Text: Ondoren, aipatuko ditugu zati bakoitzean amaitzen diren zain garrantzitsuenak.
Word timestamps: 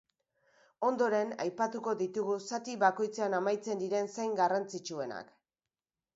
Ondoren, 0.87 1.33
aipatuko 1.45 1.93
ditugu 1.99 2.39
zati 2.45 2.75
bakoitzean 2.85 3.37
amaitzen 3.41 3.85
diren 3.85 4.11
zain 4.19 4.35
garrantzitsuenak. 4.43 5.33